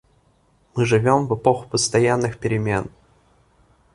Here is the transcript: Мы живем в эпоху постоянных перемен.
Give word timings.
Мы 0.73 0.85
живем 0.87 1.27
в 1.27 1.35
эпоху 1.35 1.69
постоянных 1.69 2.39
перемен. 2.39 2.89